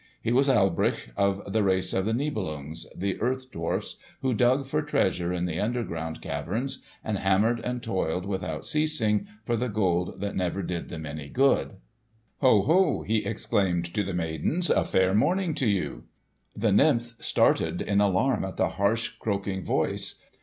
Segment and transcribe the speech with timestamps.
[0.19, 5.31] He was Alberich, of the race of the Nibelungs—the earth dwarfs who dug for treasure
[5.31, 10.63] in the underground caverns, and hammered and toiled without ceasing for the gold that never
[10.63, 11.75] did them any good.
[12.39, 14.71] "Ho, ho!" he exclaimed to the maidens.
[14.71, 16.05] "A fair morning to you!"
[16.55, 20.19] The nymphs started in alarm at the harsh, croaking voice.